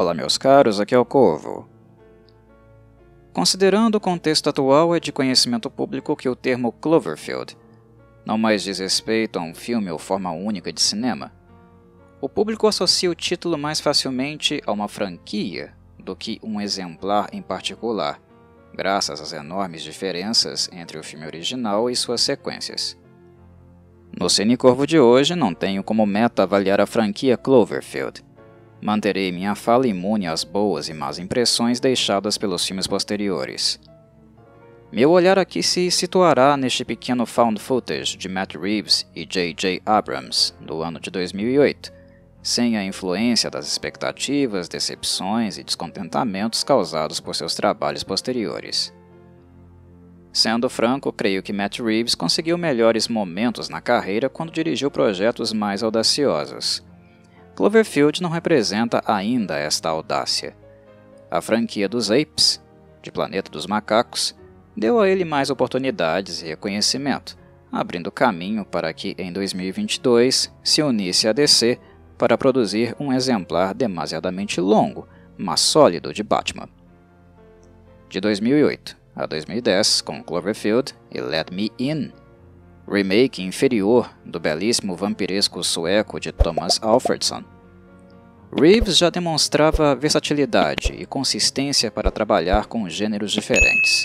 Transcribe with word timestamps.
Olá, 0.00 0.14
meus 0.14 0.38
caros, 0.38 0.80
aqui 0.80 0.94
é 0.94 0.98
o 0.98 1.04
Corvo. 1.04 1.68
Considerando 3.34 3.96
o 3.96 4.00
contexto 4.00 4.48
atual, 4.48 4.94
é 4.94 4.98
de 4.98 5.12
conhecimento 5.12 5.68
público 5.68 6.16
que 6.16 6.26
o 6.26 6.34
termo 6.34 6.72
Cloverfield 6.72 7.54
não 8.24 8.38
mais 8.38 8.62
diz 8.62 8.78
respeito 8.78 9.38
a 9.38 9.42
um 9.42 9.54
filme 9.54 9.90
ou 9.90 9.98
forma 9.98 10.30
única 10.30 10.72
de 10.72 10.80
cinema. 10.80 11.30
O 12.18 12.30
público 12.30 12.66
associa 12.66 13.10
o 13.10 13.14
título 13.14 13.58
mais 13.58 13.78
facilmente 13.78 14.62
a 14.66 14.72
uma 14.72 14.88
franquia 14.88 15.74
do 15.98 16.16
que 16.16 16.40
um 16.42 16.62
exemplar 16.62 17.28
em 17.30 17.42
particular, 17.42 18.18
graças 18.72 19.20
às 19.20 19.34
enormes 19.34 19.82
diferenças 19.82 20.70
entre 20.72 20.98
o 20.98 21.04
filme 21.04 21.26
original 21.26 21.90
e 21.90 21.94
suas 21.94 22.22
sequências. 22.22 22.96
No 24.18 24.30
Cine 24.30 24.56
Corvo 24.56 24.86
de 24.86 24.98
hoje, 24.98 25.36
não 25.36 25.52
tenho 25.52 25.84
como 25.84 26.06
meta 26.06 26.44
avaliar 26.44 26.80
a 26.80 26.86
franquia 26.86 27.36
Cloverfield. 27.36 28.29
Manterei 28.80 29.30
minha 29.30 29.54
fala 29.54 29.86
imune 29.86 30.26
às 30.26 30.42
boas 30.42 30.88
e 30.88 30.94
más 30.94 31.18
impressões 31.18 31.80
deixadas 31.80 32.38
pelos 32.38 32.66
filmes 32.66 32.86
posteriores. 32.86 33.78
Meu 34.90 35.10
olhar 35.10 35.38
aqui 35.38 35.62
se 35.62 35.90
situará 35.90 36.56
neste 36.56 36.84
pequeno 36.84 37.24
found 37.24 37.60
footage 37.60 38.16
de 38.16 38.28
Matt 38.28 38.56
Reeves 38.56 39.06
e 39.14 39.24
J.J. 39.24 39.82
Abrams, 39.86 40.52
do 40.60 40.82
ano 40.82 40.98
de 40.98 41.10
2008, 41.10 41.92
sem 42.42 42.76
a 42.76 42.82
influência 42.82 43.50
das 43.50 43.68
expectativas, 43.68 44.68
decepções 44.68 45.58
e 45.58 45.62
descontentamentos 45.62 46.64
causados 46.64 47.20
por 47.20 47.36
seus 47.36 47.54
trabalhos 47.54 48.02
posteriores. 48.02 48.92
Sendo 50.32 50.70
franco, 50.70 51.12
creio 51.12 51.42
que 51.42 51.52
Matt 51.52 51.80
Reeves 51.80 52.14
conseguiu 52.14 52.56
melhores 52.56 53.08
momentos 53.08 53.68
na 53.68 53.80
carreira 53.80 54.28
quando 54.28 54.52
dirigiu 54.52 54.90
projetos 54.90 55.52
mais 55.52 55.82
audaciosos. 55.82 56.82
Cloverfield 57.54 58.22
não 58.22 58.30
representa 58.30 59.02
ainda 59.06 59.58
esta 59.58 59.88
audácia. 59.88 60.56
A 61.30 61.40
franquia 61.40 61.88
dos 61.88 62.10
Apes, 62.10 62.62
de 63.02 63.12
Planeta 63.12 63.50
dos 63.50 63.66
Macacos, 63.66 64.34
deu 64.76 65.00
a 65.00 65.08
ele 65.08 65.24
mais 65.24 65.50
oportunidades 65.50 66.42
e 66.42 66.46
reconhecimento, 66.46 67.36
abrindo 67.70 68.10
caminho 68.10 68.64
para 68.64 68.92
que 68.92 69.14
em 69.18 69.32
2022 69.32 70.52
se 70.62 70.82
unisse 70.82 71.28
a 71.28 71.32
DC 71.32 71.78
para 72.18 72.36
produzir 72.36 72.94
um 72.98 73.12
exemplar 73.12 73.74
demasiadamente 73.74 74.60
longo, 74.60 75.08
mas 75.36 75.60
sólido 75.60 76.12
de 76.12 76.22
Batman. 76.22 76.68
De 78.08 78.20
2008, 78.20 78.96
a 79.14 79.26
2010 79.26 80.00
com 80.02 80.22
Cloverfield 80.22 80.94
e 81.10 81.20
Let 81.20 81.50
Me 81.52 81.70
In, 81.78 82.12
remake 82.90 83.40
inferior 83.40 84.10
do 84.24 84.40
belíssimo 84.40 84.96
vampiresco 84.96 85.62
sueco 85.62 86.18
de 86.18 86.32
Thomas 86.32 86.80
Alfredson. 86.82 87.44
Reeves 88.52 88.98
já 88.98 89.08
demonstrava 89.10 89.94
versatilidade 89.94 90.92
e 90.98 91.06
consistência 91.06 91.88
para 91.88 92.10
trabalhar 92.10 92.66
com 92.66 92.88
gêneros 92.88 93.30
diferentes. 93.30 94.04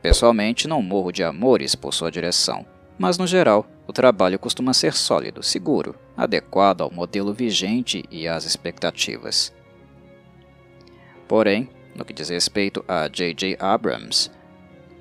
Pessoalmente, 0.00 0.66
não 0.66 0.80
morro 0.80 1.12
de 1.12 1.22
amores 1.22 1.74
por 1.74 1.92
sua 1.92 2.10
direção, 2.10 2.64
mas 2.98 3.18
no 3.18 3.26
geral, 3.26 3.66
o 3.86 3.92
trabalho 3.92 4.38
costuma 4.38 4.72
ser 4.72 4.94
sólido, 4.94 5.42
seguro, 5.42 5.94
adequado 6.16 6.80
ao 6.80 6.90
modelo 6.90 7.34
vigente 7.34 8.02
e 8.10 8.26
às 8.26 8.46
expectativas. 8.46 9.52
Porém, 11.28 11.68
no 11.94 12.04
que 12.04 12.14
diz 12.14 12.30
respeito 12.30 12.82
a 12.88 13.08
J.J. 13.08 13.58
Abrams, 13.60 14.30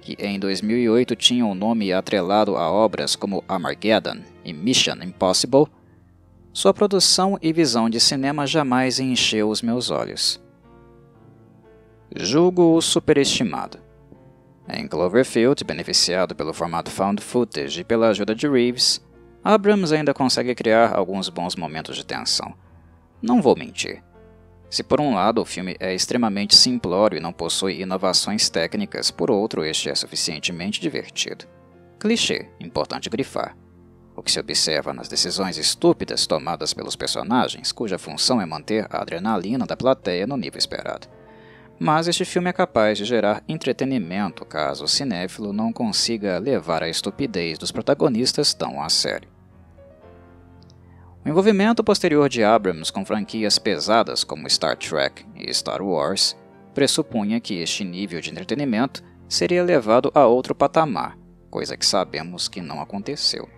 que 0.07 0.25
em 0.25 0.39
2008 0.39 1.17
tinha 1.17 1.45
o 1.45 1.53
nome 1.53 1.91
atrelado 1.91 2.55
a 2.55 2.71
obras 2.71 3.13
como 3.13 3.43
Armageddon 3.45 4.21
e 4.45 4.53
Mission 4.53 5.03
Impossible, 5.03 5.65
sua 6.53 6.73
produção 6.73 7.37
e 7.41 7.51
visão 7.51 7.89
de 7.89 7.99
cinema 7.99 8.47
jamais 8.47 9.01
encheu 9.01 9.49
os 9.49 9.61
meus 9.61 9.91
olhos. 9.91 10.41
Julgo-o 12.15 12.81
superestimado. 12.81 13.79
Em 14.69 14.87
Cloverfield, 14.87 15.65
beneficiado 15.65 16.33
pelo 16.33 16.53
formato 16.53 16.89
found 16.89 17.21
footage 17.21 17.81
e 17.81 17.83
pela 17.83 18.07
ajuda 18.07 18.33
de 18.33 18.47
Reeves, 18.47 19.05
Abrams 19.43 19.93
ainda 19.93 20.13
consegue 20.13 20.55
criar 20.55 20.95
alguns 20.95 21.27
bons 21.27 21.53
momentos 21.57 21.97
de 21.97 22.05
tensão. 22.05 22.53
Não 23.21 23.41
vou 23.41 23.57
mentir. 23.57 24.01
Se 24.69 24.83
por 24.83 24.99
um 24.99 25.15
lado 25.15 25.41
o 25.41 25.45
filme 25.45 25.75
é 25.79 25.93
extremamente 25.93 26.55
simplório 26.55 27.17
e 27.17 27.21
não 27.21 27.31
possui 27.31 27.81
inovações 27.81 28.49
técnicas, 28.49 29.09
por 29.09 29.31
outro 29.31 29.63
este 29.63 29.89
é 29.89 29.95
suficientemente 29.95 30.81
divertido. 30.81 31.45
Clichê, 31.99 32.49
importante 32.59 33.09
grifar. 33.09 33.57
O 34.15 34.21
que 34.21 34.31
se 34.31 34.39
observa 34.39 34.93
nas 34.93 35.07
decisões 35.07 35.57
estúpidas 35.57 36.27
tomadas 36.27 36.73
pelos 36.73 36.95
personagens, 36.95 37.71
cuja 37.71 37.97
função 37.97 38.41
é 38.41 38.45
manter 38.45 38.87
a 38.89 39.01
adrenalina 39.01 39.65
da 39.65 39.77
plateia 39.77 40.27
no 40.27 40.35
nível 40.35 40.57
esperado. 40.57 41.07
Mas 41.79 42.07
este 42.07 42.25
filme 42.25 42.49
é 42.49 42.53
capaz 42.53 42.97
de 42.97 43.05
gerar 43.05 43.43
entretenimento 43.47 44.43
caso 44.43 44.85
o 44.85 44.87
cinéfilo 44.87 45.53
não 45.53 45.71
consiga 45.71 46.39
levar 46.39 46.81
a 46.81 46.89
estupidez 46.89 47.57
dos 47.59 47.71
protagonistas 47.71 48.53
tão 48.53 48.81
a 48.81 48.89
sério. 48.89 49.36
O 51.27 51.29
envolvimento 51.29 51.83
posterior 51.83 52.29
de 52.29 52.41
Abrams 52.41 52.89
com 52.89 53.03
franquias 53.03 53.59
pesadas 53.59 54.23
como 54.23 54.47
Star 54.47 54.77
Trek 54.77 55.25
e 55.35 55.51
Star 55.51 55.81
Wars 55.81 56.37
pressupunha 56.73 57.41
que 57.41 57.55
este 57.55 57.83
nível 57.83 58.21
de 58.21 58.31
entretenimento 58.31 59.03
seria 59.27 59.61
levado 59.61 60.09
a 60.15 60.25
outro 60.25 60.55
patamar, 60.55 61.17
coisa 61.49 61.75
que 61.75 61.85
sabemos 61.85 62.47
que 62.47 62.61
não 62.61 62.79
aconteceu. 62.79 63.49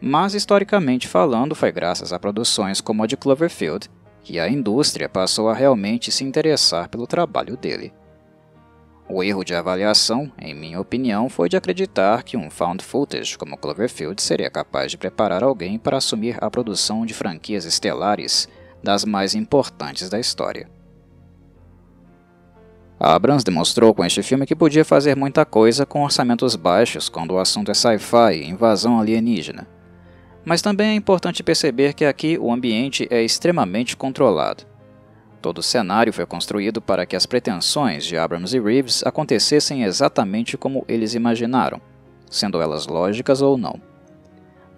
Mas 0.00 0.32
historicamente 0.32 1.06
falando, 1.06 1.54
foi 1.54 1.70
graças 1.70 2.14
a 2.14 2.18
produções 2.18 2.80
como 2.80 3.02
a 3.02 3.06
de 3.06 3.14
Cloverfield 3.14 3.90
que 4.22 4.40
a 4.40 4.48
indústria 4.48 5.06
passou 5.06 5.50
a 5.50 5.54
realmente 5.54 6.10
se 6.10 6.24
interessar 6.24 6.88
pelo 6.88 7.06
trabalho 7.06 7.58
dele. 7.58 7.92
O 9.12 9.24
erro 9.24 9.42
de 9.42 9.52
avaliação, 9.56 10.30
em 10.40 10.54
minha 10.54 10.80
opinião, 10.80 11.28
foi 11.28 11.48
de 11.48 11.56
acreditar 11.56 12.22
que 12.22 12.36
um 12.36 12.48
found 12.48 12.84
footage 12.84 13.36
como 13.36 13.56
Cloverfield 13.56 14.22
seria 14.22 14.48
capaz 14.48 14.92
de 14.92 14.96
preparar 14.96 15.42
alguém 15.42 15.80
para 15.80 15.96
assumir 15.96 16.38
a 16.40 16.48
produção 16.48 17.04
de 17.04 17.12
franquias 17.12 17.64
estelares 17.64 18.48
das 18.80 19.04
mais 19.04 19.34
importantes 19.34 20.08
da 20.08 20.20
história. 20.20 20.70
Abrams 23.00 23.42
demonstrou 23.44 23.92
com 23.92 24.04
este 24.04 24.22
filme 24.22 24.46
que 24.46 24.54
podia 24.54 24.84
fazer 24.84 25.16
muita 25.16 25.44
coisa 25.44 25.84
com 25.84 26.04
orçamentos 26.04 26.54
baixos 26.54 27.08
quando 27.08 27.32
o 27.32 27.38
assunto 27.40 27.72
é 27.72 27.74
sci-fi 27.74 28.34
e 28.34 28.48
invasão 28.48 29.00
alienígena. 29.00 29.66
Mas 30.44 30.62
também 30.62 30.90
é 30.90 30.94
importante 30.94 31.42
perceber 31.42 31.94
que 31.94 32.04
aqui 32.04 32.38
o 32.38 32.52
ambiente 32.52 33.08
é 33.10 33.20
extremamente 33.24 33.96
controlado. 33.96 34.70
Todo 35.40 35.58
o 35.58 35.62
cenário 35.62 36.12
foi 36.12 36.26
construído 36.26 36.82
para 36.82 37.06
que 37.06 37.16
as 37.16 37.24
pretensões 37.24 38.04
de 38.04 38.16
Abrams 38.16 38.54
e 38.54 38.60
Reeves 38.60 39.02
acontecessem 39.04 39.84
exatamente 39.84 40.56
como 40.56 40.84
eles 40.86 41.14
imaginaram, 41.14 41.80
sendo 42.30 42.60
elas 42.60 42.86
lógicas 42.86 43.40
ou 43.40 43.56
não. 43.56 43.80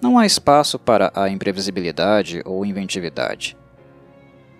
Não 0.00 0.19
há 0.19 0.25
espaço 0.25 0.78
para 0.78 1.12
a 1.15 1.28
imprevisibilidade 1.28 2.43
ou 2.45 2.65
inventividade. 2.65 3.56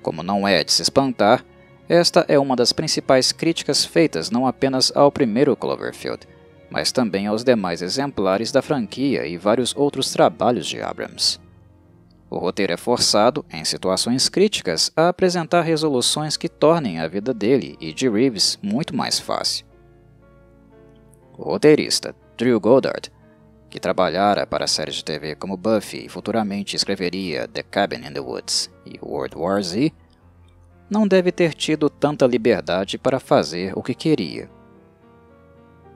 Como 0.03 0.23
não 0.23 0.47
é 0.47 0.65
de 0.65 0.73
se 0.73 0.83
espantar, 0.83 1.45
esta 1.89 2.25
é 2.29 2.39
uma 2.39 2.57
das 2.57 2.73
principais 2.73 3.33
críticas 3.33 3.85
feitas 3.85 4.31
não 4.31 4.47
apenas 4.47 4.93
ao 4.95 5.13
primeiro 5.13 5.57
Cloverfield, 5.57 6.27
mas 6.71 6.91
também 6.91 7.27
aos 7.27 7.45
demais 7.45 7.83
exemplares 7.83 8.51
da 8.51 8.63
franquia 8.63 9.27
e 9.27 9.37
vários 9.37 9.75
outros 9.77 10.13
trabalhos 10.13 10.67
de 10.67 10.81
Abrams. 10.81 11.39
O 12.33 12.39
roteiro 12.39 12.73
é 12.73 12.79
forçado, 12.79 13.45
em 13.53 13.63
situações 13.63 14.31
críticas, 14.31 14.91
a 14.97 15.11
apresentar 15.11 15.61
resoluções 15.61 16.35
que 16.35 16.49
tornem 16.49 16.99
a 16.99 17.07
vida 17.07 17.35
dele 17.35 17.77
e 17.79 17.93
de 17.93 18.09
Reeves 18.09 18.59
muito 18.63 18.97
mais 18.97 19.21
fácil. 19.21 19.67
O 21.37 21.43
roteirista, 21.43 22.17
Drew 22.39 22.59
Goddard, 22.59 23.13
que 23.69 23.79
trabalhara 23.79 24.47
para 24.47 24.67
séries 24.67 24.95
de 24.95 25.05
TV 25.05 25.35
como 25.35 25.59
Buffy 25.59 26.07
e 26.07 26.09
futuramente 26.09 26.75
escreveria 26.75 27.47
The 27.49 27.65
Cabin 27.65 28.07
in 28.07 28.15
the 28.15 28.21
Woods 28.21 28.71
e 28.87 28.99
World 29.03 29.37
War 29.37 29.63
Z, 29.63 29.93
não 30.89 31.07
deve 31.07 31.31
ter 31.33 31.53
tido 31.53 31.91
tanta 31.91 32.27
liberdade 32.27 32.97
para 32.97 33.21
fazer 33.21 33.77
o 33.77 33.83
que 33.83 33.95
queria. 33.95 34.49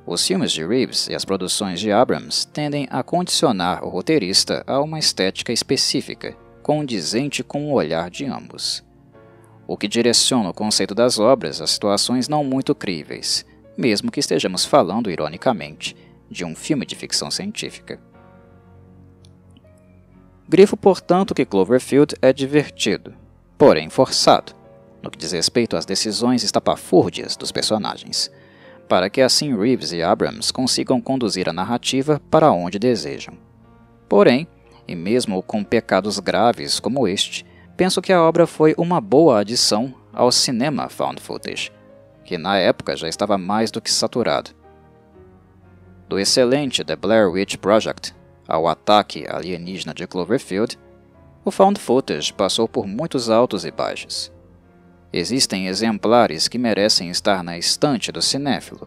Os 0.07 0.25
filmes 0.25 0.53
de 0.53 0.65
Reeves 0.65 1.09
e 1.09 1.17
as 1.17 1.25
produções 1.25 1.81
de 1.81 1.91
Abrams 1.91 2.47
tendem 2.47 2.87
a 2.91 3.03
condicionar 3.03 3.85
o 3.85 3.89
roteirista 3.89 4.63
a 4.65 4.81
uma 4.81 5.01
estética 5.01 5.53
específica, 5.53 6.37
condizente 6.63 7.43
com 7.43 7.67
o 7.67 7.73
olhar 7.73 8.09
de 8.09 8.25
ambos. 8.25 8.85
O 9.67 9.77
que 9.77 9.89
direciona 9.89 10.51
o 10.51 10.55
conceito 10.55 10.95
das 10.95 11.19
obras 11.19 11.61
a 11.61 11.67
situações 11.67 12.29
não 12.29 12.45
muito 12.45 12.73
críveis, 12.73 13.45
mesmo 13.77 14.13
que 14.13 14.21
estejamos 14.21 14.65
falando, 14.65 15.11
ironicamente, 15.11 15.97
de 16.31 16.45
um 16.45 16.55
filme 16.55 16.87
de 16.87 16.95
ficção 16.95 17.29
científica. 17.29 17.99
Grifo, 20.49 20.77
portanto, 20.77 21.35
que 21.35 21.45
Cloverfield 21.45 22.15
é 22.23 22.33
divertido, 22.33 23.13
porém 23.59 23.91
forçado, 23.91 24.55
no 25.03 25.11
que 25.11 25.19
diz 25.19 25.33
respeito 25.33 25.77
às 25.77 25.85
decisões 25.85 26.45
estapafúrdias 26.45 27.35
dos 27.35 27.51
personagens 27.51 28.31
para 28.89 29.11
que 29.11 29.21
assim 29.21 29.57
Reeves 29.57 29.93
e 29.93 30.03
Abrams 30.03 30.53
consigam 30.53 31.01
conduzir 31.01 31.49
a 31.49 31.53
narrativa 31.53 32.21
para 32.31 32.51
onde 32.51 32.79
desejam. 32.79 33.35
Porém, 34.09 34.47
e 34.87 34.95
mesmo 34.95 35.43
com 35.43 35.65
pecados 35.65 36.19
graves 36.19 36.79
como 36.79 37.09
este, 37.09 37.45
penso 37.77 38.01
que 38.01 38.13
a 38.13 38.23
obra 38.23 38.47
foi 38.47 38.75
uma 38.79 39.01
boa 39.01 39.41
adição 39.41 39.95
ao 40.13 40.31
cinema 40.31 40.89
found 40.89 41.21
footage, 41.21 41.73
que 42.25 42.39
na 42.39 42.57
época 42.57 42.97
já 42.97 43.09
estava 43.09 43.37
mais 43.37 43.71
do 43.71 43.81
que 43.81 43.91
saturado. 43.91 44.51
Do 46.09 46.19
excelente 46.19 46.85
The 46.85 46.97
Blair 46.97 47.29
Witch 47.31 47.57
Project 47.57 48.15
ao 48.47 48.69
ataque 48.69 49.27
alienígena 49.29 49.93
de 49.93 50.07
Cloverfield, 50.07 50.79
o 51.45 51.51
found 51.51 51.81
footage 51.81 52.33
passou 52.33 52.69
por 52.69 52.87
muitos 52.87 53.29
altos 53.29 53.65
e 53.65 53.71
baixos. 53.71 54.33
Existem 55.19 55.67
exemplares 55.67 56.47
que 56.47 56.59
merecem 56.59 57.09
estar 57.09 57.43
na 57.43 57.57
estante 57.57 58.13
do 58.13 58.21
cinéfilo, 58.21 58.87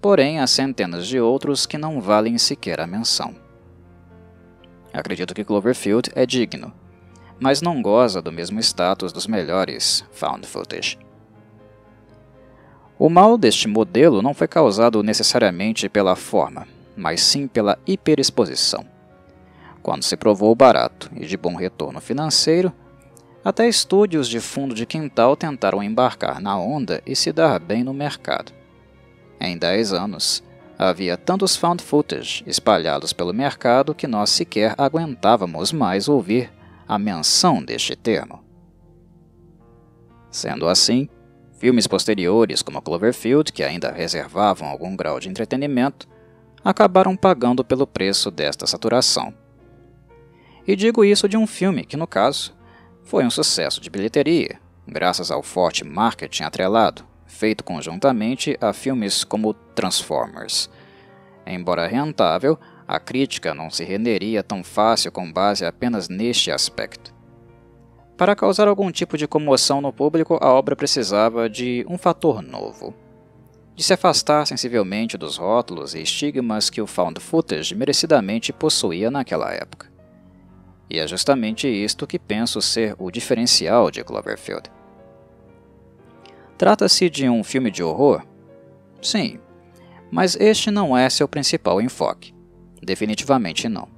porém 0.00 0.40
há 0.40 0.46
centenas 0.48 1.06
de 1.06 1.20
outros 1.20 1.66
que 1.66 1.78
não 1.78 2.00
valem 2.00 2.36
sequer 2.36 2.80
a 2.80 2.86
menção. 2.88 3.32
Acredito 4.92 5.32
que 5.32 5.44
Cloverfield 5.44 6.10
é 6.16 6.26
digno, 6.26 6.72
mas 7.38 7.62
não 7.62 7.80
goza 7.80 8.20
do 8.20 8.32
mesmo 8.32 8.58
status 8.58 9.12
dos 9.12 9.28
melhores 9.28 10.04
found 10.10 10.44
footage. 10.48 10.98
O 12.98 13.08
mal 13.08 13.38
deste 13.38 13.68
modelo 13.68 14.20
não 14.20 14.34
foi 14.34 14.48
causado 14.48 15.00
necessariamente 15.00 15.88
pela 15.88 16.16
forma, 16.16 16.66
mas 16.96 17.20
sim 17.20 17.46
pela 17.46 17.78
hiperexposição. 17.86 18.84
Quando 19.80 20.02
se 20.02 20.16
provou 20.16 20.56
barato 20.56 21.08
e 21.14 21.24
de 21.24 21.36
bom 21.36 21.54
retorno 21.54 22.00
financeiro, 22.00 22.72
até 23.44 23.68
estúdios 23.68 24.28
de 24.28 24.40
fundo 24.40 24.74
de 24.74 24.86
quintal 24.86 25.36
tentaram 25.36 25.82
embarcar 25.82 26.40
na 26.40 26.56
onda 26.58 27.02
e 27.04 27.16
se 27.16 27.32
dar 27.32 27.58
bem 27.58 27.82
no 27.82 27.92
mercado. 27.92 28.52
Em 29.40 29.58
10 29.58 29.92
anos, 29.92 30.42
havia 30.78 31.16
tantos 31.16 31.56
found 31.56 31.82
footage 31.82 32.44
espalhados 32.46 33.12
pelo 33.12 33.34
mercado 33.34 33.94
que 33.94 34.06
nós 34.06 34.30
sequer 34.30 34.74
aguentávamos 34.78 35.72
mais 35.72 36.08
ouvir 36.08 36.52
a 36.86 36.98
menção 36.98 37.62
deste 37.62 37.96
termo. 37.96 38.44
Sendo 40.30 40.68
assim, 40.68 41.08
filmes 41.58 41.86
posteriores 41.86 42.62
como 42.62 42.80
Cloverfield, 42.80 43.52
que 43.52 43.62
ainda 43.62 43.90
reservavam 43.90 44.68
algum 44.68 44.96
grau 44.96 45.18
de 45.18 45.28
entretenimento, 45.28 46.08
acabaram 46.64 47.16
pagando 47.16 47.64
pelo 47.64 47.86
preço 47.86 48.30
desta 48.30 48.66
saturação. 48.66 49.34
E 50.66 50.76
digo 50.76 51.04
isso 51.04 51.28
de 51.28 51.36
um 51.36 51.46
filme 51.46 51.84
que, 51.84 51.96
no 51.96 52.06
caso, 52.06 52.54
foi 53.04 53.24
um 53.24 53.30
sucesso 53.30 53.80
de 53.80 53.90
bilheteria, 53.90 54.58
graças 54.86 55.30
ao 55.30 55.42
forte 55.42 55.84
marketing 55.84 56.44
atrelado, 56.44 57.04
feito 57.26 57.64
conjuntamente 57.64 58.56
a 58.60 58.72
filmes 58.72 59.24
como 59.24 59.54
Transformers. 59.54 60.70
Embora 61.46 61.86
rentável, 61.86 62.58
a 62.86 63.00
crítica 63.00 63.54
não 63.54 63.70
se 63.70 63.84
renderia 63.84 64.42
tão 64.42 64.62
fácil 64.62 65.10
com 65.10 65.30
base 65.30 65.64
apenas 65.64 66.08
neste 66.08 66.50
aspecto. 66.50 67.12
Para 68.16 68.36
causar 68.36 68.68
algum 68.68 68.90
tipo 68.92 69.16
de 69.16 69.26
comoção 69.26 69.80
no 69.80 69.92
público, 69.92 70.38
a 70.40 70.52
obra 70.52 70.76
precisava 70.76 71.48
de 71.48 71.84
um 71.88 71.98
fator 71.98 72.42
novo. 72.42 72.94
De 73.74 73.82
se 73.82 73.94
afastar 73.94 74.46
sensivelmente 74.46 75.16
dos 75.16 75.36
rótulos 75.36 75.94
e 75.94 76.02
estigmas 76.02 76.68
que 76.70 76.80
o 76.80 76.86
found 76.86 77.18
footage 77.18 77.74
merecidamente 77.74 78.52
possuía 78.52 79.10
naquela 79.10 79.52
época. 79.52 79.91
E 80.92 80.98
é 80.98 81.08
justamente 81.08 81.66
isto 81.66 82.06
que 82.06 82.18
penso 82.18 82.60
ser 82.60 82.94
o 82.98 83.10
diferencial 83.10 83.90
de 83.90 84.04
Cloverfield. 84.04 84.70
Trata-se 86.58 87.08
de 87.08 87.26
um 87.30 87.42
filme 87.42 87.70
de 87.70 87.82
horror? 87.82 88.22
Sim, 89.00 89.40
mas 90.10 90.36
este 90.36 90.70
não 90.70 90.94
é 90.94 91.08
seu 91.08 91.26
principal 91.26 91.80
enfoque. 91.80 92.34
Definitivamente 92.82 93.70
não. 93.70 93.88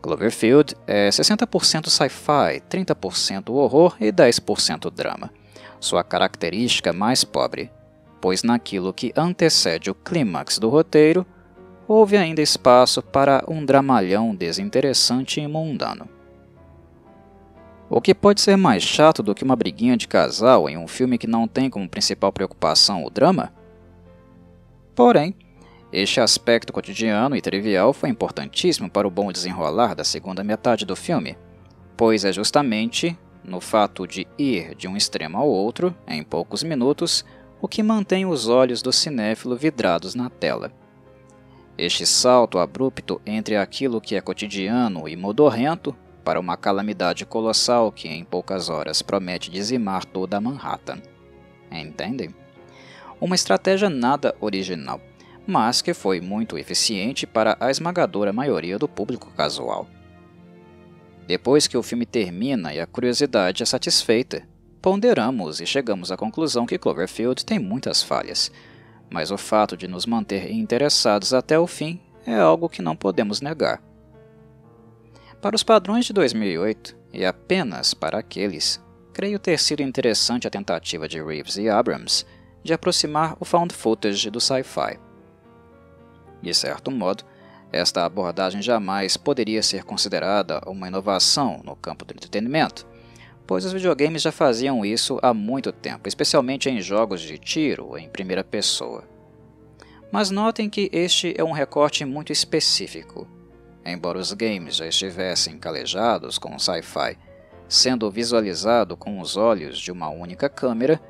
Cloverfield 0.00 0.74
é 0.86 1.10
60% 1.10 1.90
sci-fi, 1.90 2.62
30% 2.70 3.50
horror 3.50 3.94
e 4.00 4.10
10% 4.10 4.90
drama, 4.90 5.30
sua 5.78 6.02
característica 6.02 6.94
mais 6.94 7.24
pobre, 7.24 7.70
pois 8.22 8.42
naquilo 8.42 8.94
que 8.94 9.12
antecede 9.14 9.90
o 9.90 9.94
clímax 9.94 10.58
do 10.58 10.70
roteiro, 10.70 11.26
houve 11.92 12.16
ainda 12.16 12.40
espaço 12.40 13.02
para 13.02 13.42
um 13.48 13.64
dramalhão 13.64 14.32
desinteressante 14.32 15.40
e 15.40 15.48
mundano. 15.48 16.08
O 17.88 18.00
que 18.00 18.14
pode 18.14 18.40
ser 18.40 18.54
mais 18.54 18.84
chato 18.84 19.24
do 19.24 19.34
que 19.34 19.42
uma 19.42 19.56
briguinha 19.56 19.96
de 19.96 20.06
casal 20.06 20.68
em 20.68 20.76
um 20.76 20.86
filme 20.86 21.18
que 21.18 21.26
não 21.26 21.48
tem 21.48 21.68
como 21.68 21.88
principal 21.88 22.30
preocupação 22.30 23.04
o 23.04 23.10
drama? 23.10 23.52
Porém, 24.94 25.34
este 25.92 26.20
aspecto 26.20 26.72
cotidiano 26.72 27.34
e 27.34 27.40
trivial 27.40 27.92
foi 27.92 28.08
importantíssimo 28.08 28.88
para 28.88 29.08
o 29.08 29.10
bom 29.10 29.32
desenrolar 29.32 29.96
da 29.96 30.04
segunda 30.04 30.44
metade 30.44 30.86
do 30.86 30.94
filme, 30.94 31.36
pois 31.96 32.24
é 32.24 32.32
justamente 32.32 33.18
no 33.42 33.60
fato 33.60 34.06
de 34.06 34.28
ir 34.38 34.76
de 34.76 34.86
um 34.86 34.96
extremo 34.96 35.38
ao 35.38 35.48
outro, 35.48 35.92
em 36.06 36.22
poucos 36.22 36.62
minutos, 36.62 37.24
o 37.60 37.66
que 37.66 37.82
mantém 37.82 38.26
os 38.26 38.46
olhos 38.46 38.80
do 38.80 38.92
cinéfilo 38.92 39.56
vidrados 39.56 40.14
na 40.14 40.30
tela. 40.30 40.70
Este 41.82 42.04
salto 42.04 42.58
abrupto 42.58 43.22
entre 43.24 43.56
aquilo 43.56 44.02
que 44.02 44.14
é 44.14 44.20
cotidiano 44.20 45.08
e 45.08 45.16
modorrento 45.16 45.96
para 46.22 46.38
uma 46.38 46.54
calamidade 46.54 47.24
colossal 47.24 47.90
que 47.90 48.06
em 48.06 48.22
poucas 48.22 48.68
horas 48.68 49.00
promete 49.00 49.50
dizimar 49.50 50.04
toda 50.04 50.38
Manhattan. 50.42 51.00
Entendem? 51.72 52.34
Uma 53.18 53.34
estratégia 53.34 53.88
nada 53.88 54.36
original, 54.42 55.00
mas 55.46 55.80
que 55.80 55.94
foi 55.94 56.20
muito 56.20 56.58
eficiente 56.58 57.26
para 57.26 57.56
a 57.58 57.70
esmagadora 57.70 58.30
maioria 58.30 58.78
do 58.78 58.86
público 58.86 59.32
casual. 59.34 59.88
Depois 61.26 61.66
que 61.66 61.78
o 61.78 61.82
filme 61.82 62.04
termina 62.04 62.74
e 62.74 62.80
a 62.80 62.86
curiosidade 62.86 63.62
é 63.62 63.66
satisfeita, 63.66 64.46
ponderamos 64.82 65.62
e 65.62 65.66
chegamos 65.66 66.12
à 66.12 66.16
conclusão 66.18 66.66
que 66.66 66.76
Cloverfield 66.76 67.42
tem 67.42 67.58
muitas 67.58 68.02
falhas, 68.02 68.52
mas 69.10 69.30
o 69.30 69.36
fato 69.36 69.76
de 69.76 69.88
nos 69.88 70.06
manter 70.06 70.50
interessados 70.52 71.34
até 71.34 71.58
o 71.58 71.66
fim 71.66 72.00
é 72.26 72.38
algo 72.38 72.68
que 72.68 72.80
não 72.80 72.94
podemos 72.94 73.40
negar. 73.40 73.82
Para 75.42 75.56
os 75.56 75.62
padrões 75.62 76.04
de 76.04 76.12
2008, 76.12 76.96
e 77.12 77.24
apenas 77.24 77.92
para 77.92 78.18
aqueles, 78.18 78.80
creio 79.12 79.38
ter 79.38 79.58
sido 79.58 79.82
interessante 79.82 80.46
a 80.46 80.50
tentativa 80.50 81.08
de 81.08 81.22
Reeves 81.22 81.56
e 81.56 81.68
Abrams 81.68 82.24
de 82.62 82.72
aproximar 82.72 83.36
o 83.40 83.44
found 83.44 83.74
footage 83.74 84.30
do 84.30 84.40
sci-fi. 84.40 84.98
De 86.42 86.54
certo 86.54 86.90
modo, 86.90 87.24
esta 87.72 88.04
abordagem 88.04 88.60
jamais 88.60 89.16
poderia 89.16 89.62
ser 89.62 89.84
considerada 89.84 90.60
uma 90.66 90.88
inovação 90.88 91.60
no 91.64 91.76
campo 91.76 92.04
do 92.04 92.12
entretenimento, 92.12 92.86
pois 93.50 93.64
os 93.64 93.72
videogames 93.72 94.22
já 94.22 94.30
faziam 94.30 94.84
isso 94.84 95.18
há 95.20 95.34
muito 95.34 95.72
tempo, 95.72 96.06
especialmente 96.06 96.70
em 96.70 96.80
jogos 96.80 97.20
de 97.20 97.36
tiro 97.36 97.98
em 97.98 98.08
primeira 98.08 98.44
pessoa. 98.44 99.02
Mas 100.12 100.30
notem 100.30 100.70
que 100.70 100.88
este 100.92 101.34
é 101.36 101.42
um 101.42 101.50
recorte 101.50 102.04
muito 102.04 102.30
específico. 102.30 103.26
Embora 103.84 104.20
os 104.20 104.32
games 104.32 104.76
já 104.76 104.86
estivessem 104.86 105.58
calejados 105.58 106.38
com 106.38 106.56
sci-fi, 106.60 107.18
sendo 107.68 108.08
visualizado 108.08 108.96
com 108.96 109.20
os 109.20 109.36
olhos 109.36 109.80
de 109.80 109.90
uma 109.90 110.08
única 110.08 110.48
câmera, 110.48 111.00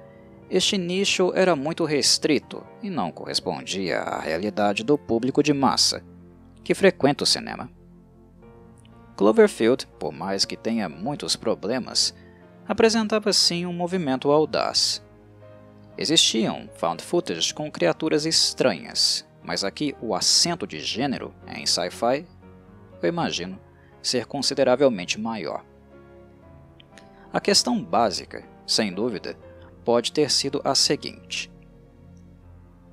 este 0.49 0.79
nicho 0.79 1.33
era 1.35 1.55
muito 1.55 1.85
restrito 1.85 2.65
e 2.83 2.89
não 2.89 3.13
correspondia 3.13 3.99
à 4.01 4.19
realidade 4.19 4.83
do 4.83 4.97
público 4.97 5.43
de 5.43 5.53
massa, 5.53 6.03
que 6.65 6.75
frequenta 6.75 7.23
o 7.23 7.27
cinema. 7.27 7.71
Cloverfield, 9.15 9.87
por 9.99 10.11
mais 10.11 10.47
que 10.47 10.57
tenha 10.57 10.89
muitos 10.89 11.37
problemas, 11.37 12.15
apresentava 12.71 13.33
sim 13.33 13.67
um 13.67 13.73
movimento 13.73 14.31
audaz. 14.31 15.05
Existiam 15.99 16.71
found 16.77 17.03
footage 17.03 17.53
com 17.53 17.69
criaturas 17.69 18.25
estranhas, 18.25 19.27
mas 19.43 19.65
aqui 19.65 19.97
o 20.01 20.15
acento 20.15 20.69
de 20.69 20.79
gênero 20.79 21.35
em 21.49 21.67
sci-fi, 21.67 22.25
eu 23.03 23.09
imagino, 23.09 23.59
ser 24.01 24.25
consideravelmente 24.25 25.19
maior. 25.19 25.65
A 27.33 27.41
questão 27.41 27.83
básica, 27.83 28.45
sem 28.65 28.95
dúvida, 28.95 29.37
pode 29.85 30.13
ter 30.13 30.31
sido 30.31 30.61
a 30.65 30.73
seguinte: 30.77 31.51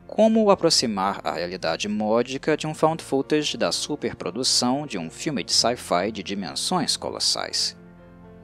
Como 0.08 0.50
aproximar 0.50 1.22
a 1.24 1.34
realidade 1.34 1.88
módica 1.88 2.58
de 2.58 2.66
um 2.66 2.74
found 2.74 3.04
footage 3.04 3.56
da 3.56 3.72
superprodução 3.72 4.88
de 4.88 4.98
um 4.98 5.12
filme 5.12 5.44
de 5.44 5.54
sci-fi 5.54 6.12
de 6.12 6.24
dimensões 6.24 6.98
colossais? 6.98 7.77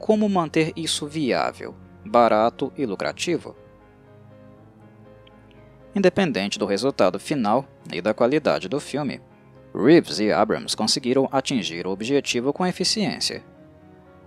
Como 0.04 0.28
manter 0.28 0.70
isso 0.76 1.06
viável, 1.06 1.74
barato 2.04 2.70
e 2.76 2.84
lucrativo? 2.84 3.56
Independente 5.96 6.58
do 6.58 6.66
resultado 6.66 7.18
final 7.18 7.66
e 7.90 8.02
da 8.02 8.12
qualidade 8.12 8.68
do 8.68 8.78
filme, 8.78 9.22
Reeves 9.74 10.20
e 10.20 10.30
Abrams 10.30 10.76
conseguiram 10.76 11.26
atingir 11.32 11.86
o 11.86 11.90
objetivo 11.90 12.52
com 12.52 12.66
eficiência. 12.66 13.42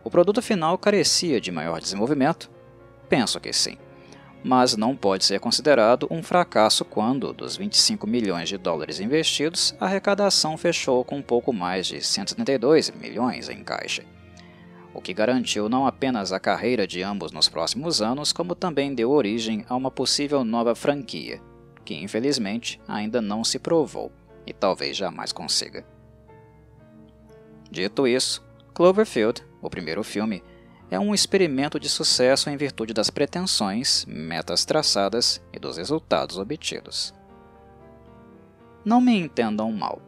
O 0.03 0.09
produto 0.09 0.41
final 0.41 0.79
carecia 0.79 1.39
de 1.39 1.51
maior 1.51 1.79
desenvolvimento? 1.79 2.49
Penso 3.07 3.39
que 3.39 3.53
sim 3.53 3.77
mas 4.43 4.77
não 4.77 4.95
pode 4.95 5.25
ser 5.25 5.39
considerado 5.39 6.07
um 6.09 6.23
fracasso 6.23 6.85
quando, 6.85 7.33
dos 7.33 7.57
25 7.57 8.07
milhões 8.07 8.47
de 8.47 8.57
dólares 8.57 8.99
investidos, 8.99 9.75
a 9.79 9.85
arrecadação 9.85 10.55
fechou 10.57 11.03
com 11.03 11.17
um 11.17 11.21
pouco 11.21 11.51
mais 11.51 11.87
de 11.87 12.01
172 12.01 12.91
milhões 12.91 13.49
em 13.49 13.61
caixa. 13.63 14.03
O 14.97 15.01
que 15.01 15.13
garantiu 15.13 15.69
não 15.69 15.85
apenas 15.85 16.33
a 16.33 16.39
carreira 16.39 16.87
de 16.87 17.03
ambos 17.03 17.31
nos 17.31 17.47
próximos 17.47 18.01
anos, 18.01 18.33
como 18.33 18.55
também 18.55 18.95
deu 18.95 19.11
origem 19.11 19.63
a 19.69 19.75
uma 19.75 19.91
possível 19.91 20.43
nova 20.43 20.73
franquia, 20.73 21.39
que 21.85 21.93
infelizmente 21.93 22.81
ainda 22.87 23.21
não 23.21 23.43
se 23.43 23.59
provou 23.59 24.11
e 24.43 24.51
talvez 24.51 24.97
jamais 24.97 25.31
consiga. 25.31 25.85
Dito 27.69 28.07
isso, 28.07 28.43
Cloverfield, 28.73 29.45
o 29.61 29.69
primeiro 29.69 30.03
filme, 30.03 30.41
é 30.89 30.99
um 30.99 31.13
experimento 31.13 31.79
de 31.79 31.89
sucesso 31.89 32.49
em 32.49 32.57
virtude 32.57 32.91
das 32.91 33.11
pretensões, 33.11 34.03
metas 34.07 34.65
traçadas 34.65 35.39
e 35.53 35.59
dos 35.59 35.77
resultados 35.77 36.39
obtidos. 36.39 37.13
Não 38.83 38.99
me 38.99 39.15
entendam 39.15 39.71
mal. 39.71 40.01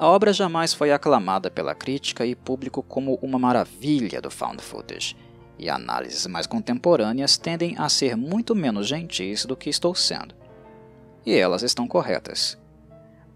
A 0.00 0.06
obra 0.06 0.32
jamais 0.32 0.72
foi 0.72 0.90
aclamada 0.90 1.50
pela 1.50 1.74
crítica 1.74 2.24
e 2.24 2.34
público 2.34 2.82
como 2.82 3.18
uma 3.20 3.38
maravilha 3.38 4.18
do 4.18 4.30
found 4.30 4.62
footage, 4.62 5.14
e 5.58 5.68
análises 5.68 6.26
mais 6.26 6.46
contemporâneas 6.46 7.36
tendem 7.36 7.76
a 7.76 7.86
ser 7.90 8.16
muito 8.16 8.54
menos 8.54 8.86
gentis 8.86 9.44
do 9.44 9.54
que 9.54 9.68
estou 9.68 9.94
sendo. 9.94 10.34
E 11.26 11.34
elas 11.34 11.62
estão 11.62 11.86
corretas. 11.86 12.58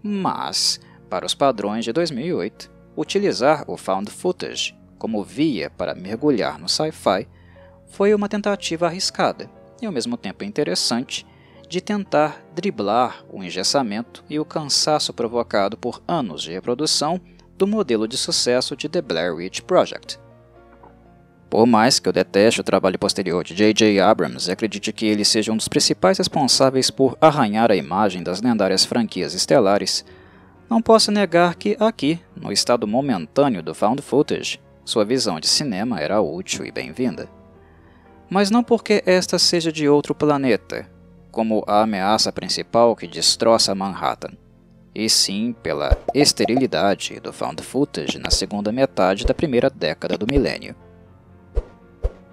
Mas, 0.01 0.79
para 1.07 1.23
os 1.23 1.35
padrões 1.35 1.85
de 1.85 1.93
2008, 1.93 2.71
utilizar 2.97 3.63
o 3.67 3.77
found 3.77 4.09
footage 4.09 4.75
como 4.97 5.23
via 5.23 5.69
para 5.69 5.93
mergulhar 5.93 6.57
no 6.57 6.67
sci-fi 6.67 7.27
foi 7.85 8.11
uma 8.11 8.27
tentativa 8.27 8.87
arriscada 8.87 9.47
e 9.79 9.85
ao 9.85 9.91
mesmo 9.91 10.17
tempo 10.17 10.43
interessante 10.43 11.27
de 11.67 11.81
tentar 11.81 12.43
driblar 12.53 13.23
o 13.31 13.43
engessamento 13.43 14.23
e 14.29 14.39
o 14.39 14.45
cansaço 14.45 15.13
provocado 15.13 15.77
por 15.77 16.01
anos 16.07 16.41
de 16.41 16.51
reprodução 16.51 17.19
do 17.57 17.65
modelo 17.65 18.07
de 18.07 18.17
sucesso 18.17 18.75
de 18.75 18.89
The 18.89 19.01
Blair 19.01 19.35
Witch 19.35 19.61
Project. 19.61 20.19
Por 21.49 21.65
mais 21.65 21.99
que 21.99 22.09
eu 22.09 22.13
deteste 22.13 22.59
o 22.59 22.63
trabalho 22.63 22.99
posterior 22.99 23.43
de 23.43 23.53
J.J. 23.53 23.99
Abrams 23.99 24.49
e 24.49 24.51
acredite 24.51 24.91
que 24.91 25.05
ele 25.05 25.23
seja 25.23 25.51
um 25.51 25.57
dos 25.57 25.67
principais 25.67 26.17
responsáveis 26.17 26.89
por 26.89 27.17
arranhar 27.21 27.71
a 27.71 27.75
imagem 27.75 28.23
das 28.23 28.41
lendárias 28.41 28.83
franquias 28.83 29.33
estelares, 29.33 30.03
não 30.69 30.81
posso 30.81 31.11
negar 31.11 31.55
que 31.55 31.77
aqui, 31.79 32.19
no 32.35 32.51
estado 32.51 32.87
momentâneo 32.87 33.61
do 33.61 33.75
found 33.75 34.01
footage, 34.01 34.59
sua 34.83 35.05
visão 35.05 35.39
de 35.39 35.47
cinema 35.47 35.99
era 35.99 36.19
útil 36.19 36.65
e 36.65 36.71
bem-vinda. 36.71 37.29
Mas 38.29 38.49
não 38.49 38.63
porque 38.63 39.03
esta 39.05 39.37
seja 39.37 39.71
de 39.71 39.87
outro 39.87 40.15
planeta, 40.15 40.89
como 41.35 41.65
a 41.67 41.81
ameaça 41.81 42.31
principal 42.31 42.95
que 42.95 43.05
destroça 43.05 43.75
Manhattan, 43.75 44.31
e 44.95 45.09
sim 45.09 45.53
pela 45.61 45.97
esterilidade 46.13 47.19
do 47.19 47.33
found 47.33 47.61
footage 47.61 48.17
na 48.17 48.31
segunda 48.31 48.71
metade 48.71 49.25
da 49.25 49.33
primeira 49.33 49.69
década 49.69 50.17
do 50.17 50.25
milênio. 50.25 50.73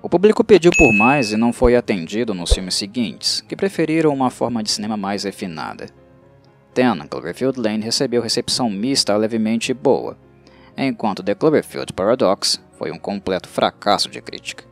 O 0.00 0.09
público 0.09 0.44
pediu 0.44 0.71
por 0.78 0.92
mais 0.92 1.32
e 1.32 1.37
não 1.37 1.52
foi 1.52 1.75
atendido 1.75 2.32
nos 2.32 2.52
filmes 2.52 2.76
seguintes, 2.76 3.40
que 3.40 3.56
preferiram 3.56 4.14
uma 4.14 4.30
forma 4.30 4.62
de 4.62 4.71
cinema 4.71 4.97
mais 4.97 5.25
refinada. 5.25 5.88
Ten 6.73 7.04
Cloverfield 7.11 7.59
Lane 7.61 7.82
recebeu 7.82 8.23
recepção 8.23 8.71
mista 8.71 9.12
a 9.12 9.16
levemente 9.16 9.75
boa, 9.75 10.16
enquanto 10.76 11.25
The 11.25 11.35
Cloverfield 11.35 11.92
Paradox 11.92 12.62
foi 12.78 12.92
um 12.92 12.99
completo 13.00 13.49
fracasso 13.49 14.09
de 14.09 14.21
crítica. 14.23 14.72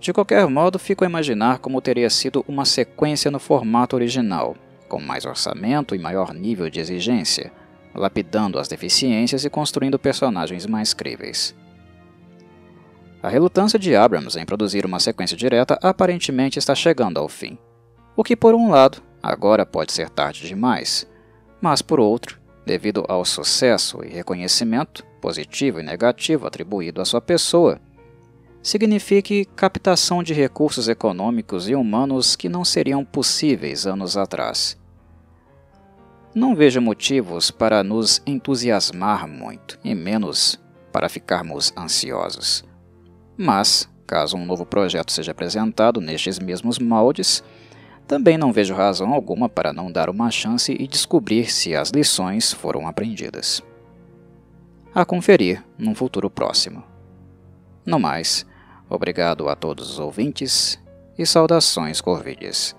De 0.00 0.14
qualquer 0.14 0.48
modo, 0.48 0.78
fico 0.78 1.04
a 1.04 1.06
imaginar 1.06 1.58
como 1.58 1.80
teria 1.82 2.08
sido 2.08 2.42
uma 2.48 2.64
sequência 2.64 3.30
no 3.30 3.38
formato 3.38 3.94
original, 3.94 4.56
com 4.88 4.98
mais 4.98 5.26
orçamento 5.26 5.94
e 5.94 5.98
maior 5.98 6.32
nível 6.32 6.70
de 6.70 6.80
exigência, 6.80 7.52
lapidando 7.94 8.58
as 8.58 8.66
deficiências 8.66 9.44
e 9.44 9.50
construindo 9.50 9.98
personagens 9.98 10.64
mais 10.64 10.94
críveis. 10.94 11.54
A 13.22 13.28
relutância 13.28 13.78
de 13.78 13.94
Abrams 13.94 14.38
em 14.38 14.46
produzir 14.46 14.86
uma 14.86 14.98
sequência 14.98 15.36
direta 15.36 15.78
aparentemente 15.82 16.58
está 16.58 16.74
chegando 16.74 17.18
ao 17.18 17.28
fim, 17.28 17.58
o 18.16 18.24
que, 18.24 18.34
por 18.34 18.54
um 18.54 18.70
lado, 18.70 19.02
agora 19.22 19.66
pode 19.66 19.92
ser 19.92 20.08
tarde 20.08 20.48
demais, 20.48 21.06
mas, 21.60 21.82
por 21.82 22.00
outro, 22.00 22.40
devido 22.64 23.04
ao 23.06 23.22
sucesso 23.24 24.02
e 24.02 24.08
reconhecimento, 24.08 25.04
positivo 25.20 25.78
e 25.78 25.82
negativo 25.82 26.46
atribuído 26.46 27.02
à 27.02 27.04
sua 27.04 27.20
pessoa, 27.20 27.78
signifique 28.62 29.44
captação 29.56 30.22
de 30.22 30.34
recursos 30.34 30.88
econômicos 30.88 31.68
e 31.68 31.74
humanos 31.74 32.36
que 32.36 32.48
não 32.48 32.64
seriam 32.64 33.04
possíveis 33.04 33.86
anos 33.86 34.16
atrás. 34.16 34.78
Não 36.34 36.54
vejo 36.54 36.80
motivos 36.80 37.50
para 37.50 37.82
nos 37.82 38.22
entusiasmar 38.26 39.26
muito, 39.26 39.78
e 39.82 39.94
menos 39.94 40.60
para 40.92 41.08
ficarmos 41.08 41.72
ansiosos. 41.76 42.64
Mas, 43.36 43.88
caso 44.06 44.36
um 44.36 44.44
novo 44.44 44.64
projeto 44.64 45.10
seja 45.10 45.32
apresentado 45.32 46.00
nestes 46.00 46.38
mesmos 46.38 46.78
moldes, 46.78 47.42
também 48.06 48.36
não 48.36 48.52
vejo 48.52 48.74
razão 48.74 49.14
alguma 49.14 49.48
para 49.48 49.72
não 49.72 49.90
dar 49.90 50.10
uma 50.10 50.30
chance 50.30 50.76
e 50.78 50.86
descobrir 50.86 51.50
se 51.50 51.74
as 51.74 51.90
lições 51.90 52.52
foram 52.52 52.86
aprendidas. 52.86 53.62
A 54.94 55.04
conferir 55.04 55.64
num 55.78 55.94
futuro 55.94 56.28
próximo. 56.28 56.82
No 57.86 57.98
mais, 57.98 58.44
Obrigado 58.90 59.48
a 59.48 59.54
todos 59.54 59.88
os 59.88 59.98
ouvintes 60.00 60.76
e 61.16 61.24
saudações 61.24 62.00
corvides. 62.00 62.74